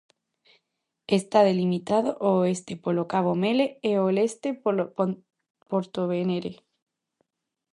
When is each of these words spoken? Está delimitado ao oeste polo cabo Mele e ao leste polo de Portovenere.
Está 1.19 1.39
delimitado 1.49 2.11
ao 2.25 2.33
oeste 2.43 2.73
polo 2.83 3.03
cabo 3.13 3.33
Mele 3.43 3.65
e 3.89 3.91
ao 3.95 4.07
leste 4.17 4.49
polo 4.63 4.83
de 4.97 5.15
Portovenere. 5.69 6.53